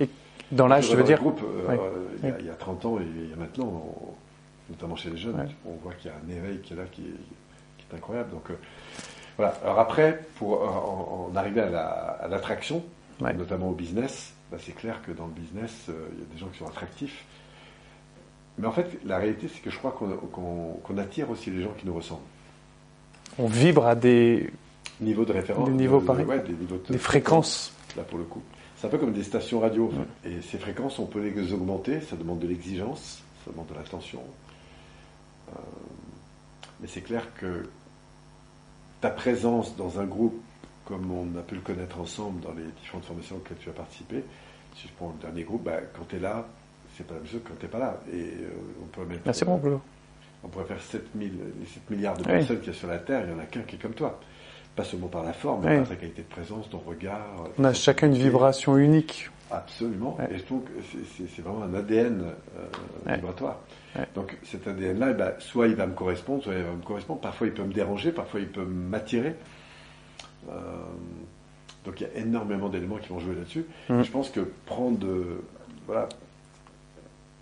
Et 0.00 0.08
dans 0.52 0.66
l'âge, 0.66 0.90
je 0.90 0.96
veux 0.96 1.04
dire 1.04 1.18
groupe, 1.18 1.40
euh, 1.42 2.36
il, 2.40 2.46
y 2.46 2.50
a, 2.50 2.54
30 2.54 2.84
ans 2.84 2.98
et 3.00 3.04
il 3.04 3.30
y 3.30 3.32
a 3.32 3.36
maintenant, 3.36 3.82
notamment 4.68 4.96
chez 4.96 5.10
les 5.10 5.16
jeunes, 5.16 5.48
on 5.64 5.74
voit 5.82 5.94
qu'il 5.94 6.10
y 6.10 6.14
a 6.14 6.16
un 6.16 6.36
éveil 6.36 6.60
qui 6.60 6.74
est 6.74 6.76
là, 6.76 6.84
qui 6.90 7.02
est, 7.02 7.94
incroyable. 7.94 8.30
Donc, 8.30 8.50
euh, 8.50 8.54
voilà. 9.36 9.52
Alors 9.64 9.80
après, 9.80 10.20
pour 10.36 10.62
en, 10.62 11.32
arriver 11.34 11.60
à 11.60 12.28
l'attraction, 12.28 12.84
notamment 13.20 13.70
au 13.70 13.74
business, 13.74 14.32
bah, 14.52 14.58
c'est 14.60 14.74
clair 14.74 15.02
que 15.02 15.10
dans 15.10 15.26
le 15.26 15.32
business, 15.32 15.86
euh, 15.88 16.08
il 16.12 16.20
y 16.20 16.22
a 16.22 16.26
des 16.32 16.38
gens 16.38 16.46
qui 16.46 16.58
sont 16.58 16.66
attractifs. 16.66 17.24
Mais 18.60 18.66
en 18.66 18.72
fait, 18.72 18.98
la 19.04 19.18
réalité, 19.18 19.48
c'est 19.48 19.60
que 19.60 19.70
je 19.70 19.78
crois 19.78 19.92
qu'on 19.92 20.98
attire 20.98 21.30
aussi 21.30 21.50
les 21.50 21.62
gens 21.62 21.72
qui 21.78 21.86
nous 21.86 21.94
ressemblent 21.94 22.20
on 23.38 23.46
vibre 23.46 23.86
à 23.86 23.94
des 23.94 24.50
niveaux 25.00 25.24
de 25.24 25.32
référence, 25.32 25.68
des 25.68 25.74
niveaux 25.74 26.00
pareils, 26.00 26.26
des, 26.88 26.98
fréquences. 26.98 27.72
Là 27.96 28.02
pour 28.02 28.18
le 28.18 28.24
coup, 28.24 28.42
c'est 28.76 28.86
un 28.86 28.90
peu 28.90 28.98
comme 28.98 29.12
des 29.12 29.22
stations 29.22 29.60
radio. 29.60 29.90
Et 30.24 30.42
ces 30.42 30.58
fréquences, 30.58 30.98
on 30.98 31.06
peut 31.06 31.20
les 31.20 31.52
augmenter. 31.52 32.00
Ça 32.00 32.16
demande 32.16 32.38
de 32.38 32.46
l'exigence, 32.46 33.22
ça 33.44 33.50
demande 33.50 33.68
de 33.68 33.74
l'attention. 33.74 34.20
Euh, 35.50 35.60
mais 36.80 36.86
c'est 36.86 37.00
clair 37.00 37.34
que 37.34 37.68
ta 39.00 39.10
présence 39.10 39.76
dans 39.76 40.00
un 40.00 40.04
groupe, 40.04 40.40
comme 40.84 41.10
on 41.10 41.38
a 41.38 41.42
pu 41.42 41.54
le 41.54 41.60
connaître 41.60 42.00
ensemble 42.00 42.40
dans 42.40 42.52
les 42.52 42.64
différentes 42.80 43.04
formations 43.04 43.36
auxquelles 43.36 43.58
tu 43.58 43.70
as 43.70 43.72
participé, 43.72 44.24
si 44.76 44.88
je 44.88 44.92
prends 44.96 45.14
le 45.16 45.22
dernier 45.22 45.44
groupe, 45.44 45.64
bah, 45.64 45.78
quand 45.96 46.04
tu 46.08 46.16
es 46.16 46.20
là, 46.20 46.46
c'est 47.00 47.06
pas 47.06 47.14
la 47.14 47.20
même 47.20 47.28
chose 47.28 47.40
que 47.42 47.48
quand 47.48 47.58
tu 47.58 47.66
n'es 47.66 47.70
pas 47.70 47.78
là. 47.78 48.00
Et 48.12 48.16
euh, 48.16 48.82
on 48.82 48.86
peut 48.86 49.04
mettre. 49.04 49.22
Merci 49.24 49.44
beaucoup 49.44 49.80
on 50.42 50.48
pourrait 50.48 50.64
faire 50.64 50.80
7, 50.80 51.02
000, 51.18 51.30
7 51.66 51.90
milliards 51.90 52.16
de 52.16 52.24
personnes 52.24 52.58
qu'il 52.60 52.72
y 52.72 52.76
a 52.76 52.78
sur 52.78 52.88
la 52.88 52.98
Terre, 52.98 53.22
il 53.24 53.32
n'y 53.32 53.38
en 53.38 53.42
a 53.42 53.46
qu'un 53.46 53.60
qui 53.62 53.76
est 53.76 53.78
comme 53.78 53.94
toi. 53.94 54.18
Pas 54.76 54.84
seulement 54.84 55.08
par 55.08 55.24
la 55.24 55.32
forme, 55.32 55.64
mais 55.64 55.78
par 55.78 55.88
sa 55.88 55.96
qualité 55.96 56.22
de 56.22 56.28
présence, 56.28 56.70
ton 56.70 56.78
regard. 56.78 57.26
On 57.58 57.64
a 57.64 57.74
chacun 57.74 58.06
une 58.06 58.14
vibration 58.14 58.76
unique. 58.78 59.28
Absolument. 59.50 60.16
Et 60.30 60.38
donc, 60.48 60.66
c'est 61.16 61.42
vraiment 61.42 61.64
un 61.64 61.74
ADN 61.74 62.22
euh, 62.22 63.14
vibratoire. 63.14 63.58
Donc, 64.14 64.38
cet 64.44 64.68
ADN-là, 64.68 65.08
eh 65.10 65.14
ben, 65.14 65.32
soit 65.40 65.66
il 65.66 65.74
va 65.74 65.86
me 65.86 65.94
correspondre, 65.94 66.44
soit 66.44 66.54
il 66.54 66.62
va 66.62 66.70
me 66.70 66.82
correspondre. 66.82 67.20
Parfois, 67.20 67.48
il 67.48 67.52
peut 67.52 67.64
me 67.64 67.72
déranger, 67.72 68.12
parfois, 68.12 68.38
il 68.38 68.48
peut 68.48 68.64
m'attirer. 68.64 69.34
Euh, 70.48 70.52
donc, 71.84 72.00
il 72.00 72.06
y 72.06 72.10
a 72.10 72.20
énormément 72.20 72.68
d'éléments 72.68 72.98
qui 72.98 73.08
vont 73.08 73.18
jouer 73.18 73.34
là-dessus. 73.34 73.66
Mm. 73.88 74.02
Je 74.02 74.10
pense 74.12 74.30
que 74.30 74.40
prendre, 74.66 75.04
voilà, 75.86 76.08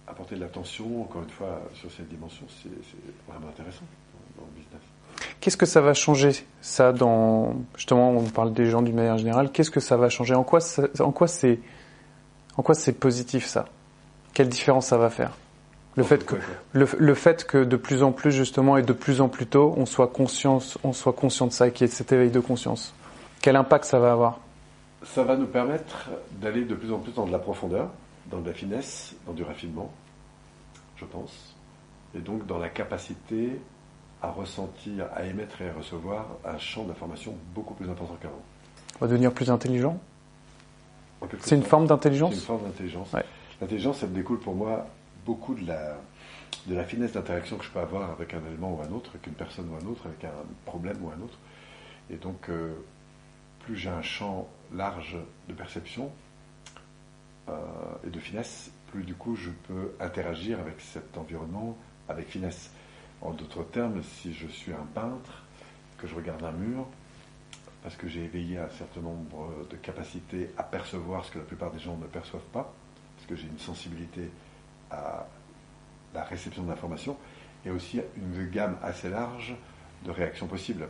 apporter 0.09 0.37
de 0.37 0.41
l'attention, 0.41 1.03
encore 1.03 1.23
une 1.23 1.31
fois, 1.31 1.63
sur 1.75 1.91
cette 1.91 2.09
dimension, 2.09 2.45
c'est 2.63 2.71
vraiment 3.29 3.49
intéressant 3.49 3.85
dans 4.37 4.45
le 4.45 4.61
business. 4.61 4.83
Qu'est-ce 5.41 5.57
que 5.57 5.67
ça 5.67 5.81
va 5.81 5.95
changer, 5.95 6.33
ça, 6.61 6.93
dans, 6.93 7.55
justement, 7.77 8.11
on 8.11 8.25
parle 8.25 8.53
des 8.53 8.67
gens 8.67 8.83
d'une 8.83 8.95
manière 8.95 9.19
générale, 9.19 9.51
qu'est-ce 9.51 9.71
que 9.71 9.81
ça 9.81 9.97
va 9.97 10.09
changer? 10.09 10.35
En 10.35 10.45
quoi, 10.45 10.61
en 11.01 11.13
quoi 11.13 11.29
c'est, 11.29 11.61
en 12.57 12.63
quoi 12.63 12.75
c'est 12.75 12.93
positif, 12.93 13.47
ça? 13.47 13.67
Quelle 14.35 14.49
différence 14.49 14.87
ça 14.87 14.99
va 14.99 15.11
faire? 15.11 15.33
Le 15.97 16.05
fait, 16.05 16.25
que, 16.25 16.37
le, 16.73 17.15
fait 17.15 17.45
que 17.45 17.65
de 17.65 17.77
plus 17.77 18.05
en 18.05 18.13
plus, 18.13 18.31
justement, 18.31 18.77
et 18.77 18.83
de 18.83 18.93
plus 18.93 19.21
en 19.21 19.29
plus 19.29 19.47
tôt, 19.47 19.75
on 19.77 19.85
soit, 19.85 20.07
conscience, 20.07 20.79
on 20.85 20.93
soit 20.93 21.13
conscient 21.13 21.49
de 21.49 21.53
ça, 21.53 21.71
qu'il 21.71 21.89
y 21.89 21.91
ait 21.91 21.93
cet 21.93 22.13
éveil 22.13 22.31
de 22.31 22.39
conscience. 22.39 22.95
Quel 23.43 23.57
impact 23.57 23.85
ça 23.85 23.99
va 23.99 24.13
avoir? 24.13 24.39
Ça 25.03 25.25
va 25.25 25.37
nous 25.37 25.47
permettre 25.47 26.11
d'aller 26.41 26.65
de 26.65 26.77
plus 26.77 26.93
en 26.93 26.99
plus 26.99 27.13
dans 27.13 27.27
de 27.27 27.33
la 27.33 27.41
profondeur, 27.41 27.89
dans 28.31 28.41
de 28.41 28.49
la 28.49 28.55
finesse, 28.55 29.15
dans 29.27 29.33
du 29.33 29.43
raffinement, 29.43 29.93
je 30.97 31.05
pense, 31.05 31.55
et 32.15 32.21
donc 32.21 32.47
dans 32.47 32.59
la 32.59 32.69
capacité 32.69 33.61
à 34.21 34.31
ressentir, 34.31 35.07
à 35.15 35.25
émettre 35.25 35.61
et 35.63 35.69
à 35.69 35.73
recevoir 35.73 36.27
un 36.45 36.59
champ 36.59 36.85
d'information 36.85 37.35
beaucoup 37.55 37.75
plus 37.75 37.89
important 37.89 38.17
qu'avant. 38.21 38.43
On 38.97 39.05
va 39.05 39.07
devenir 39.07 39.33
plus 39.33 39.51
intelligent? 39.51 39.99
C'est 41.41 41.57
une 41.57 41.63
forme 41.63 41.87
d'intelligence? 41.87 42.35
C'est 42.35 42.41
une 42.41 42.47
forme 42.47 42.65
d'intelligence. 42.65 43.15
L'intelligence, 43.61 44.03
elle 44.03 44.13
découle 44.13 44.41
pour 44.41 44.55
moi 44.55 44.87
beaucoup 45.25 45.55
de 45.55 45.67
la, 45.67 45.97
de 46.67 46.75
la 46.75 46.85
finesse 46.85 47.13
d'interaction 47.13 47.57
que 47.59 47.65
je 47.65 47.71
peux 47.71 47.81
avoir 47.81 48.11
avec 48.11 48.35
un 48.35 48.41
élément 48.47 48.75
ou 48.75 48.83
un 48.83 48.93
autre, 48.93 49.11
avec 49.11 49.27
une 49.27 49.35
personne 49.35 49.69
ou 49.69 49.75
un 49.75 49.91
autre, 49.91 50.07
avec 50.07 50.25
un 50.25 50.45
problème 50.65 50.97
ou 51.03 51.11
un 51.11 51.21
autre. 51.23 51.39
Et 52.11 52.17
donc, 52.17 52.49
euh, 52.49 52.75
plus 53.61 53.77
j'ai 53.77 53.91
un 53.91 54.03
champ 54.03 54.49
large 54.73 55.17
de 55.49 55.55
perception, 55.55 56.11
et 58.05 58.11
de 58.11 58.19
finesse, 58.19 58.71
plus 58.89 59.05
du 59.05 59.15
coup 59.15 59.37
je 59.37 59.51
peux 59.51 59.93
interagir 60.01 60.61
avec 60.61 60.81
cet 60.81 61.17
environnement 61.17 61.77
avec 62.09 62.29
finesse. 62.29 62.71
En 63.21 63.33
d'autres 63.33 63.65
termes, 63.65 64.03
si 64.03 64.33
je 64.33 64.47
suis 64.47 64.73
un 64.73 64.87
peintre, 64.95 65.43
que 65.99 66.07
je 66.07 66.15
regarde 66.15 66.45
un 66.45 66.53
mur, 66.53 66.87
parce 67.83 67.97
que 67.97 68.09
j'ai 68.09 68.25
éveillé 68.25 68.59
un 68.59 68.71
certain 68.71 69.01
nombre 69.01 69.67
de 69.69 69.77
capacités 69.77 70.51
à 70.57 70.63
percevoir 70.63 71.25
ce 71.25 71.33
que 71.33 71.39
la 71.39 71.45
plupart 71.45 71.73
des 71.73 71.79
gens 71.79 71.97
ne 71.97 72.07
perçoivent 72.07 72.49
pas, 72.53 72.73
parce 73.17 73.29
que 73.29 73.37
j'ai 73.37 73.49
une 73.49 73.59
sensibilité 73.59 74.31
à 74.91 75.27
la 76.15 76.25
réception 76.25 76.63
d'informations, 76.63 77.17
et 77.65 77.71
aussi 77.71 78.01
une 78.17 78.49
gamme 78.51 78.77
assez 78.83 79.11
large 79.11 79.57
de 80.05 80.11
réactions 80.11 80.47
possibles. 80.47 80.89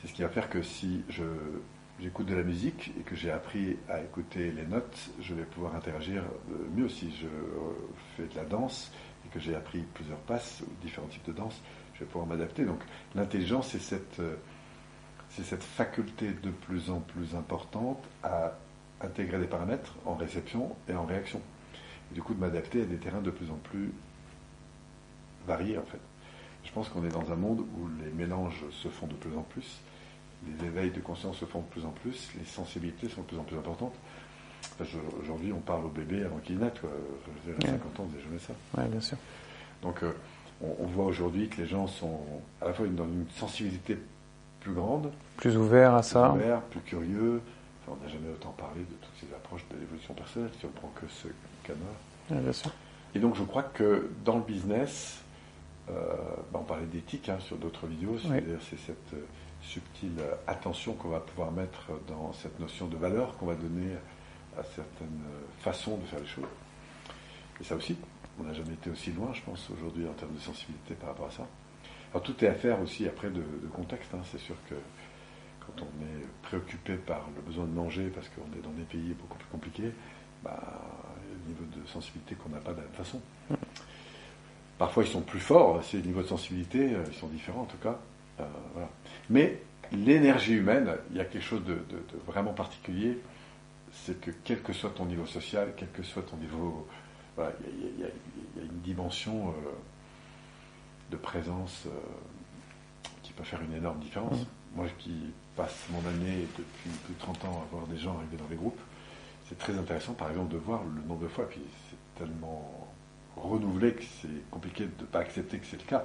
C'est 0.00 0.08
ce 0.08 0.12
qui 0.12 0.22
va 0.22 0.28
faire 0.28 0.48
que 0.48 0.62
si 0.62 1.04
je 1.08 1.24
j'écoute 2.00 2.26
de 2.26 2.34
la 2.34 2.42
musique 2.42 2.92
et 2.98 3.02
que 3.02 3.14
j'ai 3.14 3.30
appris 3.30 3.76
à 3.88 4.00
écouter 4.00 4.50
les 4.50 4.66
notes, 4.66 5.10
je 5.20 5.34
vais 5.34 5.44
pouvoir 5.44 5.74
interagir 5.76 6.22
euh, 6.22 6.54
mieux 6.74 6.88
si 6.88 7.14
je 7.14 7.26
euh, 7.26 7.30
fais 8.16 8.26
de 8.26 8.36
la 8.36 8.44
danse 8.44 8.92
et 9.24 9.28
que 9.28 9.38
j'ai 9.38 9.54
appris 9.54 9.82
plusieurs 9.94 10.18
passes 10.18 10.62
ou 10.62 10.70
différents 10.82 11.06
types 11.06 11.26
de 11.26 11.32
danse, 11.32 11.60
je 11.94 12.00
vais 12.00 12.06
pouvoir 12.06 12.26
m'adapter. 12.26 12.64
Donc 12.64 12.80
l'intelligence, 13.14 13.68
c'est 13.68 13.80
cette, 13.80 14.20
euh, 14.20 14.36
c'est 15.30 15.44
cette 15.44 15.62
faculté 15.62 16.30
de 16.30 16.50
plus 16.50 16.90
en 16.90 17.00
plus 17.00 17.34
importante 17.34 18.02
à 18.22 18.54
intégrer 19.00 19.38
des 19.38 19.46
paramètres 19.46 19.94
en 20.04 20.14
réception 20.14 20.74
et 20.88 20.94
en 20.94 21.04
réaction. 21.04 21.40
Et 22.10 22.14
du 22.14 22.22
coup, 22.22 22.34
de 22.34 22.40
m'adapter 22.40 22.82
à 22.82 22.84
des 22.84 22.96
terrains 22.96 23.20
de 23.20 23.30
plus 23.30 23.50
en 23.50 23.56
plus 23.56 23.92
variés, 25.46 25.78
en 25.78 25.84
fait. 25.84 26.00
Je 26.64 26.72
pense 26.72 26.88
qu'on 26.88 27.04
est 27.04 27.10
dans 27.10 27.30
un 27.30 27.36
monde 27.36 27.60
où 27.60 27.88
les 28.02 28.10
mélanges 28.10 28.64
se 28.70 28.88
font 28.88 29.06
de 29.06 29.14
plus 29.14 29.36
en 29.36 29.42
plus 29.42 29.80
les 30.46 30.66
éveils 30.66 30.90
de 30.90 31.00
conscience 31.00 31.38
se 31.38 31.44
font 31.44 31.60
de 31.60 31.66
plus 31.66 31.84
en 31.84 31.90
plus, 31.90 32.30
les 32.38 32.44
sensibilités 32.44 33.08
sont 33.08 33.22
de 33.22 33.26
plus 33.26 33.38
en 33.38 33.44
plus 33.44 33.56
importantes. 33.56 33.94
Aujourd'hui, 35.20 35.52
on 35.52 35.60
parle 35.60 35.84
au 35.84 35.88
bébé 35.88 36.24
avant 36.24 36.38
qu'il 36.38 36.58
naisse. 36.58 36.72
Je 37.46 37.52
à 37.52 37.70
50 37.70 38.00
ans, 38.00 38.08
on 38.08 38.22
jamais 38.22 38.38
ça. 38.38 38.52
Oui, 38.76 38.84
bien 38.88 39.00
sûr. 39.00 39.16
Donc, 39.82 40.02
euh, 40.02 40.12
on, 40.62 40.86
voit 40.86 41.04
aujourd'hui 41.04 41.48
que 41.48 41.60
les 41.60 41.66
gens 41.66 41.86
sont 41.86 42.20
à 42.60 42.66
la 42.66 42.72
fois 42.72 42.86
dans 42.86 43.04
une 43.04 43.26
sensibilité 43.36 43.98
plus 44.60 44.72
grande, 44.72 45.10
plus 45.36 45.56
ouvert 45.56 45.94
à 45.94 46.02
ça, 46.02 46.30
plus, 46.30 46.42
ouvert, 46.42 46.60
plus 46.62 46.80
curieux. 46.80 47.42
on 47.86 47.96
n'a 47.96 48.08
jamais 48.08 48.30
autant 48.32 48.54
parlé 48.56 48.80
de 48.80 48.94
toutes 48.94 49.28
ces 49.28 49.34
approches 49.34 49.64
de 49.70 49.78
l'évolution 49.78 50.14
personnelle 50.14 50.50
si 50.58 50.64
on 50.64 50.70
prend 50.70 50.92
que 50.94 51.06
ce 51.08 51.28
canard. 51.62 51.80
Oui, 52.30 52.38
bien 52.38 52.52
sûr. 52.52 52.70
Et 53.14 53.18
donc, 53.18 53.36
je 53.36 53.42
crois 53.42 53.62
que 53.62 54.10
dans 54.24 54.36
le 54.36 54.42
business, 54.42 55.20
euh, 55.90 55.92
bah, 56.52 56.60
on 56.62 56.64
parlait 56.64 56.86
d'éthique 56.86 57.28
hein, 57.28 57.38
sur 57.40 57.56
d'autres 57.56 57.86
vidéos, 57.86 58.16
c'est 58.18 58.78
cette 58.78 59.14
subtile 59.64 60.20
attention 60.46 60.94
qu'on 60.94 61.08
va 61.08 61.20
pouvoir 61.20 61.50
mettre 61.50 61.90
dans 62.06 62.32
cette 62.32 62.58
notion 62.60 62.86
de 62.86 62.96
valeur 62.96 63.36
qu'on 63.36 63.46
va 63.46 63.54
donner 63.54 63.92
à 64.58 64.62
certaines 64.62 65.22
façons 65.60 65.96
de 65.96 66.04
faire 66.06 66.20
les 66.20 66.26
choses. 66.26 66.44
Et 67.60 67.64
ça 67.64 67.74
aussi, 67.74 67.96
on 68.38 68.44
n'a 68.44 68.52
jamais 68.52 68.74
été 68.74 68.90
aussi 68.90 69.12
loin, 69.12 69.32
je 69.32 69.42
pense, 69.42 69.70
aujourd'hui 69.70 70.06
en 70.06 70.12
termes 70.12 70.34
de 70.34 70.40
sensibilité 70.40 70.94
par 70.94 71.10
rapport 71.10 71.26
à 71.26 71.30
ça. 71.30 71.46
Alors 72.12 72.22
tout 72.22 72.44
est 72.44 72.48
à 72.48 72.54
faire 72.54 72.80
aussi 72.80 73.06
après 73.06 73.30
de, 73.30 73.42
contexte. 73.72 74.12
Hein. 74.14 74.20
C'est 74.30 74.38
sûr 74.38 74.56
que 74.68 74.74
quand 75.60 75.82
on 75.82 76.02
est 76.04 76.26
préoccupé 76.42 76.94
par 76.94 77.28
le 77.34 77.42
besoin 77.42 77.64
de 77.64 77.72
manger 77.72 78.08
parce 78.08 78.28
qu'on 78.28 78.56
est 78.56 78.62
dans 78.62 78.70
des 78.70 78.84
pays 78.84 79.14
beaucoup 79.14 79.36
plus 79.36 79.48
compliqués, 79.48 79.92
bah, 80.42 80.60
il 81.26 81.30
y 81.30 81.32
a 81.32 81.36
un 81.36 81.48
niveau 81.48 81.64
de 81.64 81.86
sensibilité 81.88 82.34
qu'on 82.36 82.50
n'a 82.50 82.58
pas 82.58 82.72
de 82.72 82.78
la 82.78 82.82
même 82.82 82.92
façon. 82.92 83.20
Parfois 84.78 85.04
ils 85.04 85.10
sont 85.10 85.22
plus 85.22 85.40
forts, 85.40 85.82
ces 85.84 86.02
niveaux 86.02 86.22
de 86.22 86.28
sensibilité, 86.28 86.94
euh, 86.94 87.04
ils 87.08 87.14
sont 87.14 87.28
différents 87.28 87.62
en 87.62 87.66
tout 87.66 87.78
cas. 87.78 87.98
Euh, 88.40 88.44
Mais 89.30 89.62
l'énergie 89.92 90.54
humaine, 90.54 90.90
il 91.10 91.16
y 91.16 91.20
a 91.20 91.24
quelque 91.24 91.44
chose 91.44 91.64
de, 91.64 91.78
vraiment 92.26 92.52
particulier, 92.52 93.18
c'est 93.92 94.20
que 94.20 94.30
quel 94.44 94.62
que 94.62 94.72
soit 94.72 94.90
ton 94.90 95.06
niveau 95.06 95.26
social, 95.26 95.72
quel 95.76 95.90
que 95.90 96.02
soit 96.02 96.22
ton 96.22 96.36
niveau... 96.36 96.88
il, 97.38 98.00
y 98.00 98.04
a, 98.04 98.08
une 98.62 98.80
dimension 98.80 99.48
euh, 99.48 99.52
de 101.10 101.16
présence 101.16 101.86
qui 103.22 103.32
peut 103.32 103.44
faire 103.44 103.62
une 103.62 103.74
énorme 103.74 104.00
différence. 104.00 104.40
Mm. 104.40 104.46
Moi 104.76 104.86
qui 104.98 105.32
passe 105.56 105.86
mon 105.90 106.00
année 106.08 106.48
depuis 106.58 106.90
plus 107.04 107.14
de 107.14 107.18
30 107.20 107.44
ans 107.44 107.62
à 107.62 107.74
voir 107.74 107.86
des 107.86 107.98
gens 107.98 108.16
arriver 108.16 108.36
dans 108.36 108.48
les 108.50 108.56
groupes, 108.56 108.80
c'est 109.48 109.58
très 109.58 109.76
intéressant 109.76 110.14
par 110.14 110.30
exemple 110.30 110.52
de 110.52 110.58
voir 110.58 110.82
le 110.84 111.06
nombre 111.06 111.22
de 111.22 111.28
fois, 111.28 111.48
puis 111.48 111.60
c'est 111.88 112.24
tellement 112.24 112.88
renouvelé 113.36 113.94
que 113.94 114.02
c'est 114.20 114.50
compliqué 114.50 114.84
de 114.84 115.02
ne 115.02 115.06
pas 115.06 115.20
accepter 115.20 115.58
que 115.58 115.66
c'est 115.66 115.80
le 115.80 115.86
cas, 115.86 116.04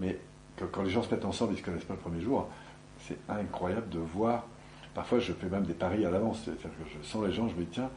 mais 0.00 0.18
quand 0.64 0.82
les 0.82 0.90
gens 0.90 1.02
se 1.02 1.14
mettent 1.14 1.24
ensemble, 1.24 1.52
ils 1.52 1.56
ne 1.56 1.60
se 1.60 1.64
connaissent 1.64 1.84
pas 1.84 1.94
le 1.94 2.00
premier 2.00 2.20
jour, 2.20 2.48
c'est 3.06 3.18
incroyable 3.28 3.88
de 3.88 3.98
voir, 3.98 4.44
parfois 4.94 5.18
je 5.18 5.32
fais 5.32 5.48
même 5.48 5.64
des 5.64 5.74
paris 5.74 6.04
à 6.04 6.10
l'avance, 6.10 6.42
c'est-à-dire 6.44 6.70
que 6.70 6.90
je 7.00 7.06
sens 7.06 7.24
les 7.24 7.32
gens, 7.32 7.48
je 7.48 7.54
me 7.54 7.60
dis 7.60 7.70
tiens, 7.72 7.90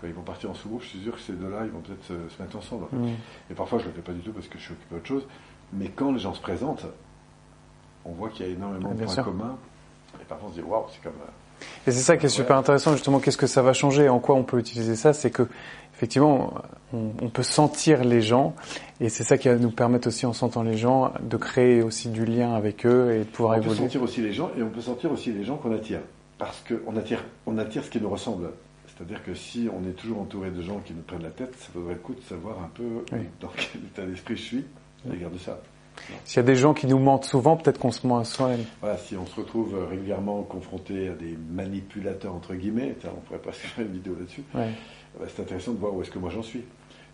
quand 0.00 0.06
ils 0.06 0.14
vont 0.14 0.22
partir 0.22 0.50
en 0.50 0.54
sous-groupe, 0.54 0.82
je 0.82 0.88
suis 0.88 1.00
sûr 1.00 1.14
que 1.14 1.20
ces 1.20 1.32
deux-là, 1.32 1.64
ils 1.64 1.70
vont 1.70 1.80
peut-être 1.80 2.04
se, 2.06 2.42
mettre 2.42 2.56
ensemble. 2.56 2.86
Mmh. 2.92 3.08
Et 3.50 3.54
parfois 3.54 3.78
je 3.78 3.84
ne 3.84 3.88
le 3.90 3.94
fais 3.94 4.02
pas 4.02 4.12
du 4.12 4.20
tout 4.20 4.32
parce 4.32 4.48
que 4.48 4.58
je 4.58 4.64
suis 4.64 4.72
occupé 4.72 4.94
d'autre 4.94 5.06
chose, 5.06 5.26
mais 5.72 5.88
quand 5.88 6.12
les 6.12 6.18
gens 6.18 6.34
se 6.34 6.40
présentent, 6.40 6.86
on 8.04 8.12
voit 8.12 8.28
qu'il 8.30 8.46
y 8.46 8.48
a 8.48 8.52
énormément 8.52 8.92
de 8.92 9.04
points 9.04 9.22
communs, 9.22 9.56
et 10.20 10.24
parfois 10.24 10.48
on 10.48 10.52
se 10.52 10.60
dit 10.60 10.66
waouh, 10.66 10.84
c'est 10.92 11.02
comme... 11.02 11.12
Et 11.86 11.92
c'est 11.92 12.00
ça 12.00 12.16
qui 12.16 12.26
est 12.26 12.30
super 12.30 12.56
intéressant, 12.56 12.92
justement, 12.92 13.20
qu'est-ce 13.20 13.36
que 13.36 13.46
ça 13.46 13.62
va 13.62 13.72
changer, 13.72 14.08
en 14.08 14.18
quoi 14.18 14.34
on 14.34 14.42
peut 14.42 14.58
utiliser 14.58 14.96
ça, 14.96 15.12
c'est 15.12 15.30
que 15.30 15.46
effectivement, 15.94 16.54
on, 16.92 17.28
peut 17.28 17.42
sentir 17.42 18.04
les 18.04 18.20
gens, 18.20 18.54
et 19.00 19.08
c'est 19.08 19.24
ça 19.24 19.38
qui 19.38 19.48
va 19.48 19.56
nous 19.56 19.70
permettre 19.70 20.08
aussi, 20.08 20.26
en 20.26 20.32
sentant 20.32 20.62
les 20.62 20.76
gens, 20.76 21.12
de 21.22 21.36
créer 21.36 21.82
aussi 21.82 22.08
du 22.08 22.24
lien 22.24 22.54
avec 22.54 22.86
eux 22.86 23.12
et 23.12 23.18
de 23.20 23.24
pouvoir 23.24 23.56
évoluer. 23.56 23.72
On 23.72 23.76
peut 23.76 23.82
sentir 23.82 24.02
aussi 24.02 24.20
les 24.20 24.32
gens, 24.32 24.50
et 24.56 24.62
on 24.62 24.70
peut 24.70 24.80
sentir 24.80 25.12
aussi 25.12 25.32
les 25.32 25.44
gens 25.44 25.56
qu'on 25.56 25.74
attire, 25.74 26.00
parce 26.38 26.62
qu'on 26.62 26.96
attire, 26.96 27.24
on 27.46 27.58
attire 27.58 27.84
ce 27.84 27.90
qui 27.90 28.00
nous 28.00 28.10
ressemble. 28.10 28.50
C'est-à-dire 28.86 29.24
que 29.24 29.34
si 29.34 29.68
on 29.72 29.88
est 29.88 29.92
toujours 29.92 30.20
entouré 30.20 30.50
de 30.50 30.62
gens 30.62 30.78
qui 30.84 30.92
nous 30.94 31.02
prennent 31.02 31.22
la 31.22 31.30
tête, 31.30 31.54
ça 31.58 31.68
vaudrait 31.74 31.94
le 31.94 32.00
coup 32.00 32.14
de 32.14 32.22
savoir 32.22 32.58
un 32.62 32.70
peu 32.74 33.04
dans 33.40 33.50
quel 33.56 33.82
état 33.82 34.04
d'esprit 34.04 34.36
je 34.36 34.42
suis 34.42 34.64
à 35.08 35.12
l'égard 35.12 35.30
de 35.30 35.38
ça. 35.38 35.60
S'il 36.24 36.36
y 36.36 36.40
a 36.40 36.42
des 36.42 36.56
gens 36.56 36.74
qui 36.74 36.86
nous 36.86 36.98
mentent 36.98 37.24
souvent, 37.24 37.56
peut-être 37.56 37.78
qu'on 37.78 37.92
se 37.92 38.06
ment 38.06 38.18
à 38.18 38.24
soi-même. 38.24 38.64
Voilà, 38.80 38.98
si 38.98 39.16
on 39.16 39.26
se 39.26 39.36
retrouve 39.36 39.76
régulièrement 39.88 40.42
confronté 40.42 41.08
à 41.08 41.14
des 41.14 41.36
manipulateurs, 41.50 42.34
entre 42.34 42.54
guillemets, 42.54 42.96
on 43.04 43.20
pourrait 43.20 43.38
passer 43.38 43.66
une 43.78 43.92
vidéo 43.92 44.14
là-dessus, 44.18 44.44
ouais. 44.54 44.70
Bah, 45.18 45.26
c'est 45.28 45.42
intéressant 45.42 45.72
de 45.72 45.78
voir 45.78 45.94
où 45.94 46.02
est-ce 46.02 46.10
que 46.10 46.18
moi 46.18 46.30
j'en 46.30 46.42
suis. 46.42 46.64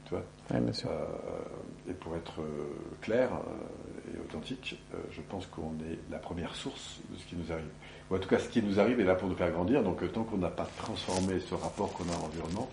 Tu 0.07 0.11
vois 0.11 0.25
bien 0.59 0.73
sûr. 0.73 0.91
Euh, 0.91 1.91
et 1.91 1.93
pour 1.93 2.17
être 2.17 2.41
euh, 2.41 2.67
clair 3.01 3.29
euh, 3.33 4.17
et 4.17 4.21
authentique, 4.21 4.81
je 5.13 5.21
pense 5.29 5.47
qu'on 5.47 5.75
est 5.89 5.99
la 6.11 6.19
première 6.19 6.55
source 6.57 6.99
de 7.11 7.19
ce 7.19 7.25
qui 7.27 7.37
nous 7.37 7.53
arrive. 7.53 7.69
Ou 8.11 8.17
en 8.17 8.19
tout 8.19 8.29
cas, 8.29 8.39
ce 8.39 8.49
qui 8.49 8.63
nous 8.63 8.81
arrive 8.81 8.99
est 8.99 9.05
là 9.05 9.15
pour 9.15 9.29
nous 9.29 9.37
faire 9.37 9.53
grandir. 9.53 9.83
Donc, 9.83 10.01
tant 10.13 10.25
qu'on 10.25 10.39
n'a 10.39 10.49
pas 10.49 10.67
transformé 10.79 11.39
ce 11.39 11.55
rapport 11.55 11.93
qu'on 11.93 12.05
a 12.05 12.17
à 12.17 12.21
l'environnement, 12.23 12.69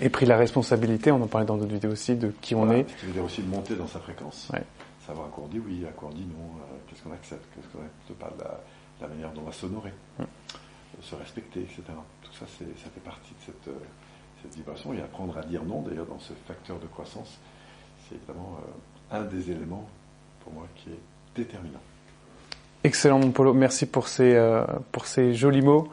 et 0.00 0.08
pris 0.08 0.24
la 0.24 0.36
responsabilité, 0.36 1.10
on 1.10 1.20
en 1.20 1.26
parlait 1.26 1.46
dans 1.46 1.56
d'autres 1.56 1.74
vidéos 1.74 1.90
aussi, 1.90 2.14
de 2.14 2.32
qui 2.40 2.54
on 2.54 2.70
est. 2.70 2.88
Ce 2.88 3.00
qui 3.00 3.06
veut 3.06 3.12
dire 3.12 3.24
aussi 3.24 3.42
de 3.42 3.48
monter 3.48 3.74
dans 3.74 3.86
sa 3.86 3.98
fréquence. 3.98 4.50
Savoir 5.10 5.26
à 5.26 5.30
quoi 5.30 5.42
on 5.42 5.48
dit 5.48 5.58
oui, 5.58 5.84
à 5.88 5.90
quoi 5.90 6.08
on 6.08 6.14
dit 6.14 6.24
non, 6.24 6.60
qu'est-ce 6.86 7.02
qu'on 7.02 7.10
accepte, 7.10 7.44
qu'est-ce 7.52 7.66
qu'on 7.66 7.84
accepte 7.84 8.20
pas, 8.20 8.32
la, 8.38 8.60
la 9.00 9.08
manière 9.12 9.32
dont 9.32 9.40
on 9.40 9.44
va 9.46 9.50
s'honorer, 9.50 9.92
mm. 10.20 10.24
se 11.02 11.16
respecter, 11.16 11.62
etc. 11.62 11.82
Tout 12.22 12.32
ça, 12.32 12.46
ça 12.46 12.90
fait 12.94 13.00
partie 13.00 13.32
de 13.32 13.40
cette, 13.44 13.74
cette 14.40 14.54
vibration 14.54 14.92
et 14.94 15.00
apprendre 15.00 15.36
à 15.36 15.42
dire 15.42 15.64
non, 15.64 15.82
d'ailleurs, 15.82 16.06
dans 16.06 16.20
ce 16.20 16.32
facteur 16.46 16.78
de 16.78 16.86
croissance, 16.86 17.40
c'est 18.08 18.14
évidemment 18.14 18.60
euh, 19.10 19.18
un 19.18 19.24
des 19.24 19.50
éléments 19.50 19.88
pour 20.44 20.52
moi 20.52 20.68
qui 20.76 20.90
est 20.90 21.00
déterminant. 21.34 21.82
Excellent, 22.82 23.18
mon 23.18 23.30
Polo. 23.30 23.52
Merci 23.52 23.84
pour 23.86 24.08
ces, 24.08 24.34
euh, 24.34 24.64
pour 24.90 25.06
ces 25.06 25.34
jolis 25.34 25.60
mots. 25.60 25.88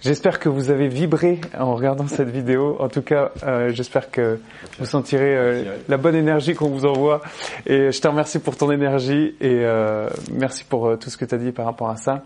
J'espère 0.00 0.40
que 0.40 0.48
vous 0.48 0.70
avez 0.70 0.88
vibré 0.88 1.40
en 1.56 1.76
regardant 1.76 2.08
cette 2.08 2.28
vidéo. 2.28 2.76
En 2.80 2.88
tout 2.88 3.02
cas, 3.02 3.30
euh, 3.44 3.70
j'espère 3.72 4.10
que 4.10 4.40
vous 4.80 4.86
sentirez 4.86 5.64
la 5.88 5.96
bonne 5.96 6.16
énergie 6.16 6.54
qu'on 6.54 6.68
vous 6.68 6.84
envoie. 6.84 7.22
Et 7.66 7.92
je 7.92 8.00
te 8.00 8.08
remercie 8.08 8.40
pour 8.40 8.56
ton 8.56 8.72
énergie 8.72 9.36
et 9.40 9.64
merci 10.32 10.64
pour 10.64 10.98
tout 10.98 11.10
ce 11.10 11.16
que 11.16 11.24
tu 11.24 11.36
as 11.36 11.38
dit 11.38 11.52
par 11.52 11.66
rapport 11.66 11.90
à 11.90 11.96
ça. 11.96 12.24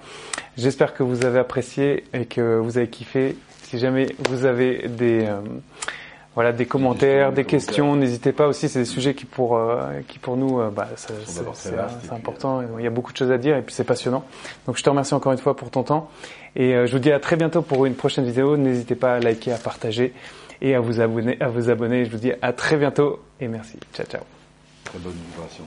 J'espère 0.57 0.95
que 0.95 1.03
vous 1.03 1.27
avez 1.27 1.39
apprécié 1.39 2.05
et 2.15 2.25
que 2.25 2.57
vous 2.57 2.79
avez 2.79 2.89
kiffé. 2.89 3.37
Si 3.67 3.79
jamais 3.79 4.15
vous 4.31 4.45
avez 4.45 4.87
des 4.89 5.27
euh, 5.27 5.41
voilà 6.37 6.53
des 6.53 6.67
commentaires, 6.67 7.33
des 7.33 7.45
questions, 7.45 7.97
n'hésitez 7.97 8.31
pas 8.31 8.47
aussi. 8.47 8.69
C'est 8.69 8.81
des 8.81 8.85
sujets 8.85 9.15
qui 9.15 9.25
pour 9.25 9.57
euh, 9.57 10.01
qui 10.07 10.19
pour 10.19 10.37
nous, 10.37 10.61
euh, 10.61 10.71
bah, 10.71 10.87
c'est 10.95 12.13
important. 12.13 12.63
Il 12.79 12.85
y 12.85 12.87
a 12.87 12.91
beaucoup 12.91 13.13
de 13.13 13.17
choses 13.17 13.33
à 13.33 13.39
dire 13.39 13.57
et 13.57 13.63
puis 13.63 13.75
c'est 13.75 13.85
passionnant. 13.85 14.23
Donc 14.67 14.77
je 14.77 14.83
te 14.83 14.91
remercie 14.91 15.15
encore 15.15 15.33
une 15.33 15.39
fois 15.39 15.57
pour 15.57 15.71
ton 15.71 15.83
temps 15.83 16.11
et 16.55 16.87
je 16.87 16.93
vous 16.93 16.99
dis 16.99 17.11
à 17.11 17.19
très 17.19 17.37
bientôt 17.37 17.63
pour 17.63 17.87
une 17.87 17.95
prochaine 17.95 18.27
vidéo. 18.27 18.59
N'hésitez 18.59 18.95
pas 18.95 19.15
à 19.15 19.19
liker, 19.19 19.53
à 19.53 19.59
partager 19.59 20.13
et 20.61 20.75
à 20.75 20.81
vous 20.81 21.01
abonner. 21.01 21.39
À 21.41 21.49
vous 21.49 21.71
abonner. 21.71 22.05
Je 22.05 22.11
vous 22.11 22.19
dis 22.19 22.33
à 22.43 22.53
très 22.53 22.77
bientôt 22.77 23.21
et 23.41 23.49
merci. 23.49 23.79
Ciao 23.95 24.07
ciao. 24.07 24.23
Très 24.85 24.99
bonne 24.99 25.15
vibration. 25.33 25.65